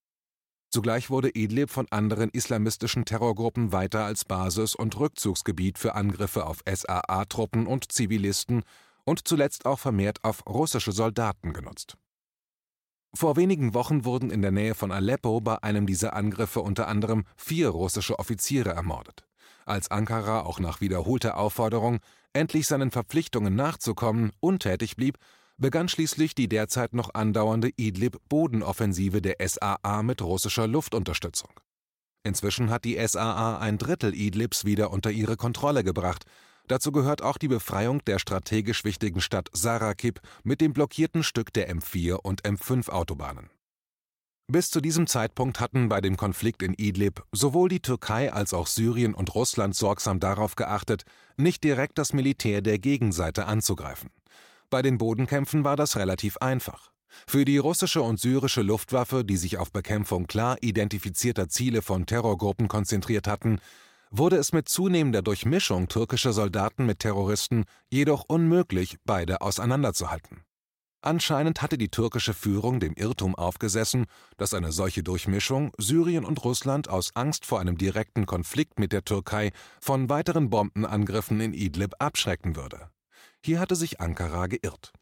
Zugleich 0.69 1.09
wurde 1.09 1.31
Idlib 1.35 1.69
von 1.69 1.85
anderen 1.91 2.29
islamistischen 2.29 3.03
Terrorgruppen 3.03 3.73
weiter 3.73 4.05
als 4.05 4.23
Basis 4.23 4.73
und 4.73 4.97
Rückzugsgebiet 4.97 5.77
für 5.77 5.95
Angriffe 5.95 6.45
auf 6.45 6.63
SAA-Truppen 6.65 7.67
und 7.67 7.91
Zivilisten 7.91 8.63
und 9.03 9.27
zuletzt 9.27 9.65
auch 9.65 9.79
vermehrt 9.79 10.23
auf 10.23 10.47
russische 10.47 10.93
Soldaten 10.93 11.51
genutzt. 11.51 11.97
Vor 13.15 13.37
wenigen 13.37 13.73
Wochen 13.73 14.03
wurden 14.03 14.29
in 14.29 14.41
der 14.41 14.51
Nähe 14.51 14.75
von 14.75 14.91
Aleppo 14.91 15.39
bei 15.39 15.63
einem 15.63 15.87
dieser 15.87 16.13
Angriffe 16.13 16.59
unter 16.59 16.89
anderem 16.89 17.23
vier 17.37 17.69
russische 17.69 18.19
Offiziere 18.19 18.71
ermordet. 18.71 19.25
Als 19.65 19.89
Ankara 19.89 20.41
auch 20.41 20.59
nach 20.59 20.81
wiederholter 20.81 21.37
Aufforderung, 21.37 21.99
endlich 22.33 22.67
seinen 22.67 22.91
Verpflichtungen 22.91 23.55
nachzukommen, 23.55 24.33
untätig 24.41 24.97
blieb, 24.97 25.17
begann 25.57 25.87
schließlich 25.87 26.35
die 26.35 26.49
derzeit 26.49 26.93
noch 26.93 27.13
andauernde 27.13 27.69
Idlib-Bodenoffensive 27.77 29.21
der 29.21 29.37
SAA 29.47 30.03
mit 30.03 30.21
russischer 30.21 30.67
Luftunterstützung. 30.67 31.51
Inzwischen 32.23 32.69
hat 32.69 32.83
die 32.83 32.99
SAA 33.07 33.59
ein 33.59 33.77
Drittel 33.77 34.13
Idlibs 34.13 34.65
wieder 34.65 34.91
unter 34.91 35.11
ihre 35.11 35.37
Kontrolle 35.37 35.85
gebracht. 35.85 36.25
Dazu 36.67 36.91
gehört 36.91 37.21
auch 37.21 37.37
die 37.37 37.47
Befreiung 37.47 38.03
der 38.05 38.19
strategisch 38.19 38.83
wichtigen 38.83 39.21
Stadt 39.21 39.49
Sarakib 39.53 40.19
mit 40.43 40.61
dem 40.61 40.73
blockierten 40.73 41.23
Stück 41.23 41.53
der 41.53 41.69
M4 41.73 42.15
und 42.15 42.43
M5 42.43 42.89
Autobahnen. 42.89 43.49
Bis 44.47 44.69
zu 44.69 44.79
diesem 44.79 45.07
Zeitpunkt 45.07 45.59
hatten 45.59 45.89
bei 45.89 46.01
dem 46.01 46.17
Konflikt 46.17 46.61
in 46.61 46.75
Idlib 46.75 47.23
sowohl 47.31 47.67
die 47.67 47.79
Türkei 47.79 48.31
als 48.31 48.53
auch 48.53 48.67
Syrien 48.67 49.15
und 49.15 49.33
Russland 49.33 49.75
sorgsam 49.75 50.19
darauf 50.19 50.55
geachtet, 50.55 51.03
nicht 51.35 51.63
direkt 51.63 51.97
das 51.97 52.13
Militär 52.13 52.61
der 52.61 52.77
Gegenseite 52.77 53.45
anzugreifen. 53.47 54.11
Bei 54.69 54.83
den 54.83 54.99
Bodenkämpfen 54.99 55.63
war 55.63 55.75
das 55.75 55.95
relativ 55.95 56.37
einfach. 56.37 56.91
Für 57.27 57.45
die 57.45 57.57
russische 57.57 58.01
und 58.01 58.19
syrische 58.19 58.61
Luftwaffe, 58.61 59.23
die 59.23 59.37
sich 59.37 59.57
auf 59.57 59.71
Bekämpfung 59.71 60.27
klar 60.27 60.57
identifizierter 60.61 61.49
Ziele 61.49 61.81
von 61.81 62.05
Terrorgruppen 62.05 62.67
konzentriert 62.67 63.27
hatten, 63.27 63.59
wurde 64.11 64.37
es 64.37 64.53
mit 64.53 64.69
zunehmender 64.69 65.21
Durchmischung 65.21 65.87
türkischer 65.87 66.33
Soldaten 66.33 66.85
mit 66.85 66.99
Terroristen 66.99 67.65
jedoch 67.89 68.23
unmöglich, 68.27 68.97
beide 69.05 69.41
auseinanderzuhalten. 69.41 70.43
Anscheinend 71.05 71.61
hatte 71.61 71.77
die 71.77 71.89
türkische 71.89 72.33
Führung 72.33 72.79
dem 72.79 72.95
Irrtum 72.95 73.35
aufgesessen, 73.35 74.07
dass 74.37 74.55
eine 74.55 74.71
solche 74.71 75.03
Durchmischung 75.03 75.71
Syrien 75.77 76.25
und 76.25 76.43
Russland 76.43 76.89
aus 76.89 77.15
Angst 77.15 77.45
vor 77.45 77.59
einem 77.59 77.77
direkten 77.77 78.25
Konflikt 78.25 78.79
mit 78.79 78.91
der 78.91 79.05
Türkei 79.05 79.51
von 79.79 80.09
weiteren 80.09 80.49
Bombenangriffen 80.49 81.39
in 81.41 81.53
Idlib 81.53 81.93
abschrecken 81.99 82.55
würde. 82.55 82.89
Hier 83.43 83.59
hatte 83.59 83.75
sich 83.75 84.01
Ankara 84.01 84.47
geirrt. 84.47 84.93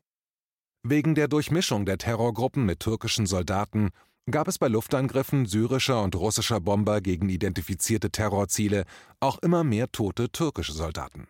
Wegen 0.83 1.15
der 1.15 1.29
Durchmischung 1.29 1.85
der 1.85 1.97
Terrorgruppen 1.97 2.65
mit 2.65 2.81
türkischen 2.81 3.25
Soldaten 3.25 3.91
gab 4.31 4.47
es 4.47 4.57
bei 4.57 4.67
Luftangriffen 4.67 5.45
syrischer 5.45 6.01
und 6.01 6.15
russischer 6.15 6.59
Bomber 6.59 7.01
gegen 7.01 7.29
identifizierte 7.29 8.09
Terrorziele 8.09 8.85
auch 9.19 9.37
immer 9.39 9.63
mehr 9.63 9.91
tote 9.91 10.31
türkische 10.31 10.73
Soldaten. 10.73 11.27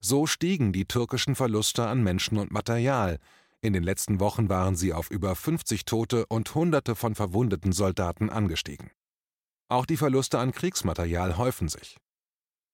So 0.00 0.26
stiegen 0.26 0.72
die 0.72 0.84
türkischen 0.84 1.34
Verluste 1.34 1.86
an 1.86 2.02
Menschen 2.02 2.38
und 2.38 2.50
Material. 2.50 3.18
In 3.62 3.72
den 3.72 3.82
letzten 3.82 4.20
Wochen 4.20 4.48
waren 4.48 4.76
sie 4.76 4.92
auf 4.92 5.10
über 5.10 5.34
50 5.34 5.86
Tote 5.86 6.26
und 6.26 6.54
Hunderte 6.54 6.94
von 6.94 7.14
verwundeten 7.14 7.72
Soldaten 7.72 8.28
angestiegen. 8.28 8.90
Auch 9.68 9.86
die 9.86 9.96
Verluste 9.96 10.38
an 10.38 10.52
Kriegsmaterial 10.52 11.38
häufen 11.38 11.68
sich. 11.68 11.96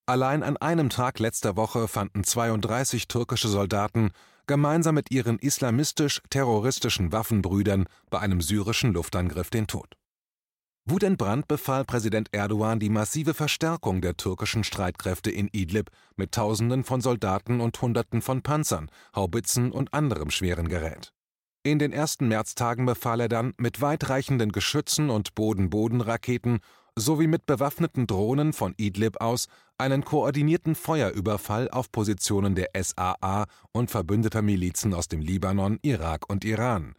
Allein 0.07 0.43
an 0.43 0.57
einem 0.57 0.91
Tag 0.91 1.21
letzter 1.21 1.55
Woche 1.55 1.87
fanden 1.87 2.25
32 2.25 3.07
türkische 3.07 3.47
Soldaten 3.47 4.11
gemeinsam 4.47 4.95
mit 4.95 5.11
ihren 5.11 5.39
islamistisch-terroristischen 5.39 7.13
Waffenbrüdern 7.13 7.87
bei 8.11 8.21
einem 8.21 8.41
syrischen 8.41 8.93
Luftangriff 8.93 9.51
den 9.51 9.67
Tod. 9.67 9.97
Wutentbrannt 10.87 11.47
befahl 11.47 11.85
Präsident 11.85 12.31
Erdogan 12.33 12.81
die 12.81 12.89
massive 12.89 13.35
Verstärkung 13.35 14.01
der 14.01 14.17
türkischen 14.17 14.65
Streitkräfte 14.65 15.31
in 15.31 15.49
Idlib 15.53 15.91
mit 16.17 16.33
Tausenden 16.33 16.85
von 16.85 17.01
Soldaten 17.01 17.61
und 17.61 17.81
Hunderten 17.81 18.23
von 18.23 18.43
Panzern, 18.43 18.91
Haubitzen 19.15 19.73
und 19.73 19.95
anderem 19.95 20.31
schweren 20.31 20.69
Gerät. 20.69 21.13
In 21.63 21.79
den 21.79 21.93
ersten 21.93 22.27
Märztagen 22.27 22.87
befahl 22.87 23.21
er 23.21 23.29
dann, 23.29 23.53
mit 23.59 23.83
weitreichenden 23.83 24.51
Geschützen 24.51 25.11
und 25.11 25.35
Boden-Boden-Raketen 25.35 26.61
sowie 26.97 27.27
mit 27.27 27.47
bewaffneten 27.47 28.07
Drohnen 28.07 28.53
von 28.53 28.75
Idlib 28.77 29.21
aus 29.21 29.49
einen 29.79 30.05
koordinierten 30.05 30.75
Feuerüberfall 30.75 31.71
auf 31.71 31.91
Positionen 31.91 32.55
der 32.55 32.71
SAA 32.81 33.47
und 33.73 33.91
verbündeter 33.91 34.43
Milizen 34.43 34.95
aus 34.95 35.09
dem 35.09 35.21
Libanon, 35.21 35.79
Irak 35.83 36.29
und 36.29 36.45
Iran. 36.45 36.95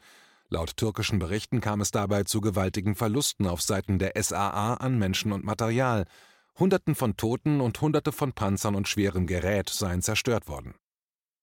Laut 0.49 0.75
türkischen 0.75 1.19
Berichten 1.19 1.61
kam 1.61 1.79
es 1.79 1.91
dabei 1.91 2.23
zu 2.23 2.41
gewaltigen 2.41 2.95
Verlusten 2.95 3.47
auf 3.47 3.61
Seiten 3.61 3.99
der 3.99 4.21
SAA 4.21 4.73
an 4.73 4.99
Menschen 4.99 5.31
und 5.31 5.45
Material. 5.45 6.05
Hunderten 6.59 6.95
von 6.95 7.15
Toten 7.15 7.61
und 7.61 7.79
Hunderte 7.79 8.11
von 8.11 8.33
Panzern 8.33 8.75
und 8.75 8.87
schwerem 8.87 9.27
Gerät 9.27 9.69
seien 9.69 10.01
zerstört 10.01 10.47
worden. 10.47 10.75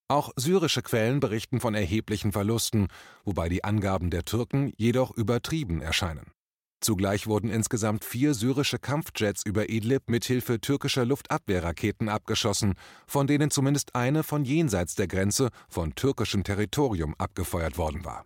Auch 0.09 0.31
syrische 0.37 0.83
Quellen 0.83 1.21
berichten 1.21 1.61
von 1.61 1.75
erheblichen 1.75 2.33
Verlusten, 2.33 2.89
wobei 3.25 3.49
die 3.49 3.65
Angaben 3.65 4.11
der 4.11 4.25
Türken 4.25 4.73
jedoch 4.77 5.11
übertrieben 5.11 5.83
erscheinen. 5.83 6.33
Zugleich 6.81 7.27
wurden 7.27 7.51
insgesamt 7.51 8.05
vier 8.05 8.35
syrische 8.35 8.79
Kampfjets 8.79 9.43
über 9.45 9.69
Idlib 9.69 10.09
mit 10.09 10.25
Hilfe 10.25 10.61
türkischer 10.61 11.05
Luftabwehrraketen 11.05 12.09
abgeschossen, 12.09 12.75
von 13.07 13.27
denen 13.27 13.51
zumindest 13.51 13.95
eine 13.97 14.23
von 14.23 14.45
jenseits 14.45 14.95
der 14.95 15.09
Grenze 15.09 15.51
von 15.69 15.95
türkischem 15.97 16.45
Territorium 16.45 17.15
abgefeuert 17.19 17.79
worden 17.79 18.05
war. 18.05 18.25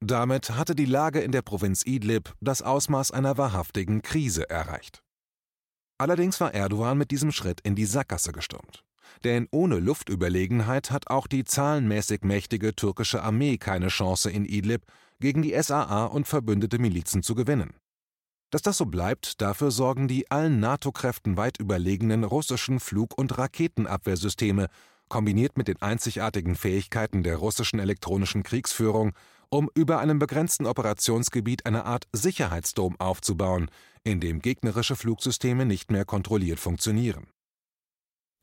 Damit 0.00 0.50
hatte 0.50 0.74
die 0.74 0.84
Lage 0.84 1.20
in 1.20 1.32
der 1.32 1.42
Provinz 1.42 1.86
Idlib 1.86 2.34
das 2.40 2.60
Ausmaß 2.60 3.12
einer 3.12 3.38
wahrhaftigen 3.38 4.02
Krise 4.02 4.50
erreicht. 4.50 5.02
Allerdings 5.96 6.40
war 6.40 6.52
Erdogan 6.52 6.98
mit 6.98 7.10
diesem 7.10 7.30
Schritt 7.30 7.60
in 7.60 7.76
die 7.76 7.86
Sackgasse 7.86 8.32
gestürmt. 8.32 8.84
Denn 9.24 9.46
ohne 9.52 9.78
Luftüberlegenheit 9.78 10.90
hat 10.90 11.08
auch 11.08 11.26
die 11.26 11.44
zahlenmäßig 11.44 12.22
mächtige 12.22 12.74
türkische 12.74 13.22
Armee 13.22 13.58
keine 13.58 13.88
Chance 13.88 14.30
in 14.30 14.44
Idlib, 14.44 14.82
gegen 15.22 15.40
die 15.40 15.54
SAA 15.60 16.04
und 16.04 16.26
verbündete 16.26 16.78
Milizen 16.78 17.22
zu 17.22 17.34
gewinnen. 17.34 17.72
Dass 18.50 18.60
das 18.60 18.76
so 18.76 18.84
bleibt, 18.84 19.40
dafür 19.40 19.70
sorgen 19.70 20.08
die 20.08 20.30
allen 20.30 20.60
NATO-Kräften 20.60 21.38
weit 21.38 21.58
überlegenen 21.58 22.24
russischen 22.24 22.80
Flug- 22.80 23.16
und 23.16 23.38
Raketenabwehrsysteme, 23.38 24.68
kombiniert 25.08 25.56
mit 25.56 25.68
den 25.68 25.80
einzigartigen 25.80 26.56
Fähigkeiten 26.56 27.22
der 27.22 27.36
russischen 27.36 27.78
elektronischen 27.78 28.42
Kriegsführung, 28.42 29.12
um 29.48 29.70
über 29.74 30.00
einem 30.00 30.18
begrenzten 30.18 30.66
Operationsgebiet 30.66 31.66
eine 31.66 31.84
Art 31.84 32.08
Sicherheitsdom 32.12 32.98
aufzubauen, 32.98 33.70
in 34.04 34.20
dem 34.20 34.40
gegnerische 34.40 34.96
Flugsysteme 34.96 35.64
nicht 35.64 35.90
mehr 35.90 36.04
kontrolliert 36.04 36.58
funktionieren. 36.58 37.28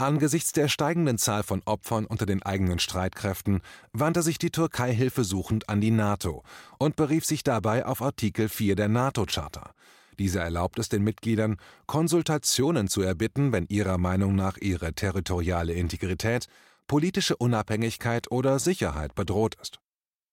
Angesichts 0.01 0.53
der 0.53 0.69
steigenden 0.69 1.17
Zahl 1.17 1.43
von 1.43 1.61
Opfern 1.65 2.05
unter 2.05 2.25
den 2.25 2.41
eigenen 2.41 2.79
Streitkräften 2.79 3.59
wandte 3.91 4.21
sich 4.21 4.37
die 4.37 4.49
Türkei 4.49 4.93
hilfesuchend 4.93 5.67
an 5.67 5.81
die 5.81 5.91
NATO 5.91 6.43
und 6.77 6.95
berief 6.95 7.25
sich 7.25 7.43
dabei 7.43 7.85
auf 7.85 8.01
Artikel 8.01 8.47
4 8.47 8.77
der 8.77 8.87
NATO-Charta. 8.87 9.73
Diese 10.17 10.39
erlaubt 10.39 10.79
es 10.79 10.87
den 10.87 11.03
Mitgliedern, 11.03 11.57
Konsultationen 11.85 12.87
zu 12.87 13.01
erbitten, 13.01 13.51
wenn 13.51 13.65
ihrer 13.67 13.97
Meinung 13.97 14.35
nach 14.35 14.55
ihre 14.55 14.93
territoriale 14.93 15.73
Integrität, 15.73 16.47
politische 16.87 17.35
Unabhängigkeit 17.35 18.31
oder 18.31 18.59
Sicherheit 18.59 19.15
bedroht 19.15 19.55
ist. 19.61 19.81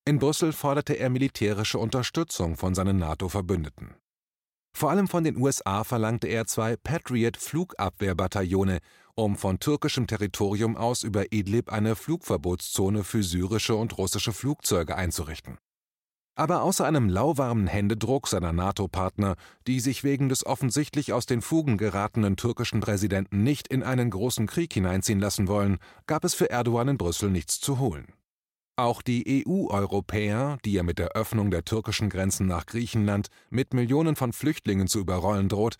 In 0.04 0.20
Brüssel 0.20 0.52
forderte 0.52 0.92
er 0.92 1.10
militärische 1.10 1.80
Unterstützung 1.80 2.56
von 2.56 2.76
seinen 2.76 2.98
NATO-Verbündeten. 2.98 3.96
Vor 4.76 4.90
allem 4.90 5.08
von 5.08 5.24
den 5.24 5.38
USA 5.38 5.84
verlangte 5.84 6.28
er 6.28 6.46
zwei 6.46 6.76
Patriot-Flugabwehrbataillone, 6.76 8.80
um 9.16 9.34
von 9.34 9.58
türkischem 9.58 10.06
Territorium 10.06 10.76
aus 10.76 11.02
über 11.02 11.32
Idlib 11.32 11.72
eine 11.72 11.96
Flugverbotszone 11.96 13.02
für 13.02 13.22
syrische 13.22 13.74
und 13.74 13.96
russische 13.96 14.32
Flugzeuge 14.32 14.94
einzurichten. 14.94 15.58
Aber 16.38 16.62
außer 16.62 16.84
einem 16.84 17.08
lauwarmen 17.08 17.66
Händedruck 17.66 18.28
seiner 18.28 18.52
NATO-Partner, 18.52 19.36
die 19.66 19.80
sich 19.80 20.04
wegen 20.04 20.28
des 20.28 20.44
offensichtlich 20.44 21.14
aus 21.14 21.24
den 21.24 21.40
Fugen 21.40 21.78
geratenen 21.78 22.36
türkischen 22.36 22.80
Präsidenten 22.80 23.42
nicht 23.42 23.68
in 23.68 23.82
einen 23.82 24.10
großen 24.10 24.46
Krieg 24.46 24.74
hineinziehen 24.74 25.18
lassen 25.18 25.48
wollen, 25.48 25.78
gab 26.06 26.24
es 26.24 26.34
für 26.34 26.50
Erdogan 26.50 26.88
in 26.88 26.98
Brüssel 26.98 27.30
nichts 27.30 27.58
zu 27.58 27.78
holen. 27.78 28.12
Auch 28.78 29.00
die 29.00 29.46
EU-Europäer, 29.48 30.58
die 30.66 30.76
er 30.76 30.82
mit 30.82 30.98
der 30.98 31.12
Öffnung 31.12 31.50
der 31.50 31.64
türkischen 31.64 32.10
Grenzen 32.10 32.46
nach 32.46 32.66
Griechenland 32.66 33.28
mit 33.48 33.72
Millionen 33.72 34.14
von 34.14 34.34
Flüchtlingen 34.34 34.88
zu 34.88 34.98
überrollen 34.98 35.48
droht, 35.48 35.78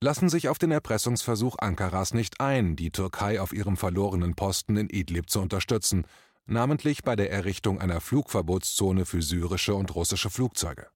lassen 0.00 0.28
sich 0.28 0.48
auf 0.48 0.58
den 0.58 0.70
Erpressungsversuch 0.70 1.56
Ankaras 1.58 2.14
nicht 2.14 2.40
ein, 2.40 2.76
die 2.76 2.90
Türkei 2.90 3.40
auf 3.40 3.52
ihrem 3.52 3.76
verlorenen 3.76 4.34
Posten 4.34 4.76
in 4.76 4.88
Idlib 4.88 5.28
zu 5.30 5.40
unterstützen, 5.40 6.06
namentlich 6.46 7.02
bei 7.02 7.16
der 7.16 7.30
Errichtung 7.30 7.80
einer 7.80 8.00
Flugverbotszone 8.00 9.04
für 9.04 9.22
syrische 9.22 9.74
und 9.74 9.94
russische 9.94 10.30
Flugzeuge. 10.30 10.86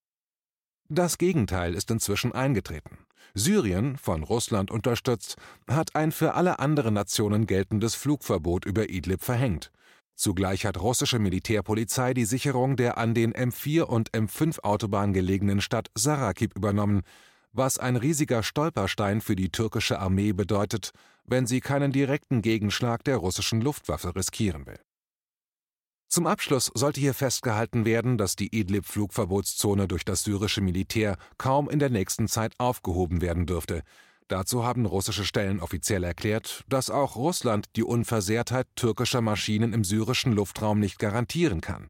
Das 0.89 1.19
Gegenteil 1.19 1.75
ist 1.75 1.91
inzwischen 1.91 2.33
eingetreten. 2.33 2.99
Syrien, 3.35 3.97
von 3.97 4.23
Russland 4.23 4.71
unterstützt, 4.71 5.37
hat 5.67 5.95
ein 5.97 6.13
für 6.13 6.35
alle 6.35 6.59
anderen 6.59 6.95
Nationen 6.95 7.47
geltendes 7.47 7.95
Flugverbot 7.95 8.65
über 8.65 8.91
Idlib 8.91 9.23
verhängt, 9.23 9.71
Zugleich 10.15 10.67
hat 10.67 10.81
russische 10.81 11.19
Militärpolizei 11.19 12.15
die 12.15 12.27
Sicherung 12.27 12.77
der 12.77 12.99
an 12.99 13.15
den 13.15 13.33
M4 13.33 13.83
und 13.83 14.11
M5 14.13 14.61
Autobahn 14.61 15.13
gelegenen 15.13 15.61
Stadt 15.61 15.91
Sarakib 15.95 16.55
übernommen, 16.55 17.03
was 17.53 17.79
ein 17.79 17.97
riesiger 17.97 18.43
Stolperstein 18.43 19.21
für 19.21 19.37
die 19.37 19.51
türkische 19.51 19.99
Armee 19.99 20.33
bedeutet, 20.33 20.93
wenn 21.25 21.47
sie 21.47 21.61
keinen 21.61 21.93
direkten 21.93 22.43
Gegenschlag 22.43 23.05
der 23.05 23.17
russischen 23.19 23.61
Luftwaffe 23.61 24.15
riskieren 24.15 24.67
will. 24.67 24.81
Zum 26.09 26.27
Abschluss 26.27 26.71
sollte 26.75 27.01
hier 27.01 27.15
festgehalten 27.15 27.87
werden, 27.87 28.19
dass 28.19 28.37
die 28.37 28.55
Idlib-Flugverbotszone 28.55 29.89
durch 29.89 30.05
das 30.05 30.25
syrische 30.25 30.61
Militär 30.61 31.17
kaum 31.39 31.71
in 31.71 31.79
der 31.79 31.89
nächsten 31.89 32.29
Zeit 32.29 32.53
aufgehoben 32.59 33.23
werden 33.23 33.47
dürfte. 33.47 33.83
Dazu 34.29 34.65
haben 34.65 34.85
russische 34.85 35.25
Stellen 35.25 35.61
offiziell 35.61 36.05
erklärt, 36.05 36.65
dass 36.69 36.91
auch 36.91 37.17
Russland 37.17 37.67
die 37.77 37.83
Unversehrtheit 37.83 38.67
türkischer 38.77 39.23
Maschinen 39.23 39.73
im 39.73 39.85
syrischen 39.85 40.33
Luftraum 40.33 40.81
nicht 40.81 40.99
garantieren 40.99 41.63
kann. 41.63 41.89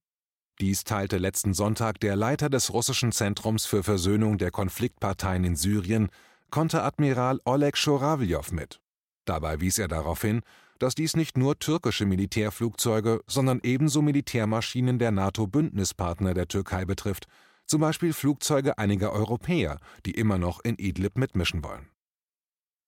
Dies 0.61 0.85
teilte 0.85 1.19
letzten 1.19 1.55
Sonntag 1.55 1.99
der 2.01 2.15
Leiter 2.15 2.51
des 2.51 2.73
russischen 2.73 3.13
Zentrums 3.13 3.65
für 3.65 3.83
Versöhnung 3.83 4.39
der 4.39 4.51
Konfliktparteien 4.51 5.45
in 5.45 5.57
Syrien, 5.57 6.09
Konteradmiral 6.51 7.41
Oleg 7.45 7.77
Schorawljow 7.77 8.53
mit. 8.53 8.81
Dabei 9.25 9.61
wies 9.61 9.79
er 9.79 9.89
darauf 9.89 10.21
hin, 10.21 10.43
dass 10.79 10.95
dies 10.95 11.17
nicht 11.17 11.39
nur 11.39 11.59
türkische 11.59 12.07
Militärflugzeuge, 12.07 13.21
sondern 13.27 13.61
ebenso 13.63 14.03
Militärmaschinen 14.03 14.99
der 14.99 15.13
NATO-Bündnispartner 15.13 16.35
der 16.35 16.49
Türkei 16.49 16.85
betrifft, 16.85 17.27
zum 17.67 17.81
Beispiel 17.81 18.13
Flugzeuge 18.13 18.79
einiger 18.79 19.13
Europäer, 19.13 19.79
die 20.05 20.11
immer 20.11 20.39
noch 20.39 20.61
in 20.65 20.77
Idlib 20.77 21.17
mitmischen 21.17 21.65
wollen. 21.65 21.89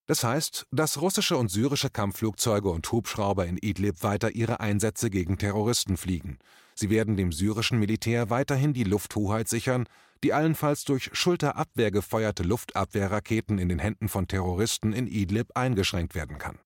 Das 0.06 0.22
heißt, 0.22 0.66
dass 0.70 1.00
russische 1.00 1.36
und 1.36 1.50
syrische 1.50 1.88
Kampfflugzeuge 1.88 2.68
und 2.68 2.90
Hubschrauber 2.92 3.46
in 3.46 3.56
Idlib 3.56 4.02
weiter 4.02 4.32
ihre 4.32 4.60
Einsätze 4.60 5.08
gegen 5.08 5.38
Terroristen 5.38 5.96
fliegen. 5.96 6.38
Sie 6.74 6.90
werden 6.90 7.16
dem 7.16 7.32
syrischen 7.32 7.78
Militär 7.78 8.30
weiterhin 8.30 8.74
die 8.74 8.84
Lufthoheit 8.84 9.48
sichern, 9.48 9.86
die 10.22 10.32
allenfalls 10.32 10.84
durch 10.84 11.10
Schulterabwehr 11.12 11.90
gefeuerte 11.90 12.42
Luftabwehrraketen 12.42 13.58
in 13.58 13.68
den 13.68 13.78
Händen 13.78 14.08
von 14.08 14.26
Terroristen 14.26 14.92
in 14.92 15.06
Idlib 15.06 15.50
eingeschränkt 15.54 16.14
werden 16.14 16.38
kann. 16.38 16.58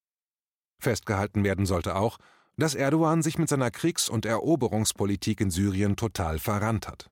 Festgehalten 0.80 1.44
werden 1.44 1.66
sollte 1.66 1.96
auch, 1.96 2.18
dass 2.56 2.74
Erdogan 2.74 3.22
sich 3.22 3.38
mit 3.38 3.48
seiner 3.48 3.70
Kriegs- 3.70 4.08
und 4.08 4.26
Eroberungspolitik 4.26 5.40
in 5.40 5.50
Syrien 5.50 5.96
total 5.96 6.38
verrannt 6.38 6.88
hat. 6.88 7.10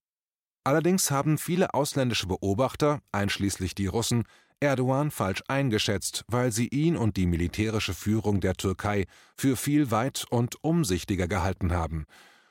Allerdings 0.65 1.11
haben 1.11 1.38
viele 1.38 1.75
ausländische 1.75 2.26
Beobachter, 2.26 3.00
einschließlich 3.12 3.75
die 3.75 3.87
Russen, 3.87 4.25
Erdogan 4.59 5.11
falsch 5.11 5.43
eingeschätzt, 5.49 6.25
weil 6.29 6.50
sie 6.50 6.69
ihn 6.69 6.97
und 6.97 7.17
die 7.17 7.26
militärische 7.26 7.95
Führung 7.95 8.41
der 8.41 8.55
Türkei 8.55 9.07
für 9.37 9.57
viel 9.57 9.91
weit 9.91 10.25
und 10.31 10.65
umsichtiger 10.65 11.29
gehalten 11.29 11.73
haben. 11.73 12.07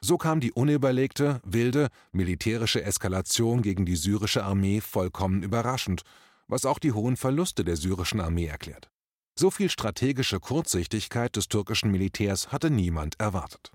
So 0.07 0.19
kam 0.19 0.39
die 0.39 0.51
unüberlegte, 0.51 1.41
wilde, 1.43 1.87
militärische 2.11 2.83
Eskalation 2.83 3.63
gegen 3.63 3.87
die 3.87 3.95
syrische 3.95 4.43
Armee 4.43 4.79
vollkommen 4.79 5.41
überraschend, 5.41 6.03
was 6.47 6.65
auch 6.65 6.77
die 6.77 6.91
hohen 6.91 7.17
Verluste 7.17 7.65
der 7.65 7.75
syrischen 7.75 8.21
Armee 8.21 8.45
erklärt. 8.45 8.91
So 9.33 9.49
viel 9.49 9.67
strategische 9.67 10.39
Kurzsichtigkeit 10.39 11.35
des 11.35 11.47
türkischen 11.47 11.89
Militärs 11.89 12.51
hatte 12.51 12.69
niemand 12.69 13.19
erwartet. 13.19 13.71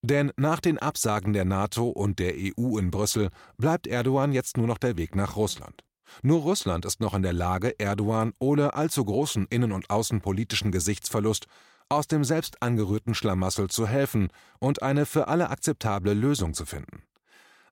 Denn 0.00 0.32
nach 0.38 0.60
den 0.60 0.78
Absagen 0.78 1.34
der 1.34 1.44
NATO 1.44 1.90
und 1.90 2.20
der 2.20 2.32
EU 2.36 2.78
in 2.78 2.90
Brüssel 2.90 3.28
bleibt 3.58 3.86
Erdogan 3.86 4.32
jetzt 4.32 4.56
nur 4.56 4.66
noch 4.66 4.78
der 4.78 4.96
Weg 4.96 5.14
nach 5.14 5.36
Russland. 5.36 5.84
Nur 6.22 6.40
Russland 6.40 6.86
ist 6.86 7.00
noch 7.00 7.12
in 7.12 7.22
der 7.22 7.34
Lage, 7.34 7.78
Erdogan 7.78 8.32
ohne 8.38 8.72
allzu 8.72 9.04
großen 9.04 9.46
innen- 9.50 9.72
und 9.72 9.90
außenpolitischen 9.90 10.72
Gesichtsverlust 10.72 11.48
aus 11.88 12.06
dem 12.06 12.24
selbst 12.24 12.62
angerührten 12.62 13.14
Schlamassel 13.14 13.68
zu 13.68 13.86
helfen 13.86 14.28
und 14.58 14.82
eine 14.82 15.06
für 15.06 15.28
alle 15.28 15.50
akzeptable 15.50 16.14
Lösung 16.14 16.54
zu 16.54 16.64
finden. 16.66 17.02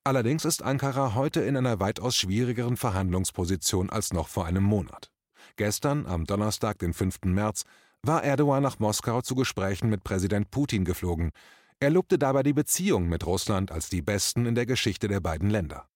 Allerdings 0.04 0.44
ist 0.44 0.62
Ankara 0.62 1.14
heute 1.14 1.40
in 1.40 1.56
einer 1.56 1.78
weitaus 1.78 2.16
schwierigeren 2.16 2.76
Verhandlungsposition 2.76 3.88
als 3.90 4.12
noch 4.12 4.28
vor 4.28 4.46
einem 4.46 4.64
Monat. 4.64 5.10
Gestern, 5.56 6.06
am 6.06 6.24
Donnerstag, 6.24 6.78
den 6.78 6.92
5. 6.92 7.20
März, 7.26 7.64
war 8.02 8.24
Erdogan 8.24 8.62
nach 8.62 8.80
Moskau 8.80 9.22
zu 9.22 9.36
Gesprächen 9.36 9.88
mit 9.88 10.02
Präsident 10.02 10.50
Putin 10.50 10.84
geflogen. 10.84 11.30
Er 11.78 11.90
lobte 11.90 12.18
dabei 12.18 12.42
die 12.42 12.52
Beziehungen 12.52 13.08
mit 13.08 13.26
Russland 13.26 13.70
als 13.70 13.88
die 13.90 14.02
besten 14.02 14.46
in 14.46 14.56
der 14.56 14.66
Geschichte 14.66 15.06
der 15.06 15.20
beiden 15.20 15.50
Länder. 15.50 15.86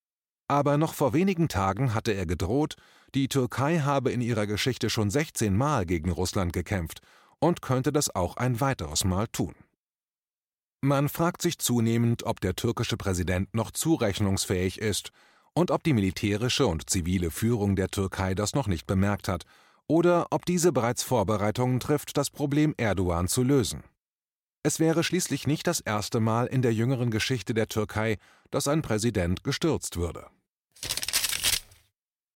Aber 0.49 0.77
noch 0.77 0.95
vor 0.95 1.13
wenigen 1.13 1.49
Tagen 1.49 1.95
hatte 1.95 2.13
er 2.13 2.27
gedroht, 2.27 2.77
die 3.17 3.27
Türkei 3.27 3.81
habe 3.81 4.13
in 4.13 4.21
ihrer 4.21 4.47
Geschichte 4.47 4.91
schon 4.91 5.11
16 5.11 5.57
Mal 5.57 5.85
gegen 5.85 6.11
Russland 6.11 6.53
gekämpft 6.53 7.01
und 7.41 7.63
könnte 7.63 7.93
das 7.93 8.15
auch 8.15 8.37
ein 8.37 8.61
weiteres 8.61 9.05
Mal 9.05 9.27
tun. 9.29 9.55
Man 10.81 11.09
fragt 11.09 11.43
sich 11.43 11.59
zunehmend, 11.59 12.25
ob 12.25 12.41
der 12.41 12.55
türkische 12.55 12.97
Präsident 12.97 13.55
noch 13.55 13.71
zurechnungsfähig 13.71 14.81
ist 14.81 15.11
und 15.55 15.71
ob 15.71 15.83
die 15.83 15.95
militärische 15.95 16.67
und 16.67 16.89
zivile 16.91 17.31
Führung 17.31 17.77
der 17.77 17.89
Türkei 17.89 18.35
das 18.35 18.55
noch 18.55 18.67
nicht 18.67 18.87
bemerkt 18.87 19.29
hat, 19.29 19.45
oder 19.89 20.27
ob 20.31 20.45
diese 20.45 20.73
bereits 20.73 21.03
Vorbereitungen 21.03 21.81
trifft, 21.81 22.17
das 22.17 22.31
Problem 22.31 22.75
Erdogan 22.77 23.29
zu 23.29 23.43
lösen. 23.43 23.85
Es 24.63 24.81
wäre 24.81 25.05
schließlich 25.05 25.47
nicht 25.47 25.67
das 25.67 25.81
erste 25.81 26.21
Mal 26.21 26.47
in 26.47 26.61
der 26.61 26.75
jüngeren 26.75 27.11
Geschichte 27.11 27.55
der 27.55 27.69
Türkei, 27.69 28.19
dass 28.51 28.69
ein 28.69 28.83
Präsident 28.83 29.45
gestürzt 29.45 29.97
würde 29.97 30.29